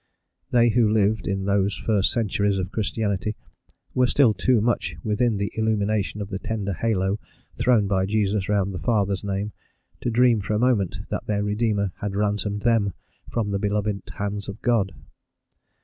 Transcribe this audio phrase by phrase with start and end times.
[0.49, 3.35] They who lived in those first centuries of Christianity
[3.93, 7.19] were still too much within the illumination of the tender halo
[7.55, 9.51] thrown by Jesus round the Father's name,
[9.99, 12.93] to dream for a moment that their redeemer had ransomed them
[13.29, 14.91] from the beloved hands of God.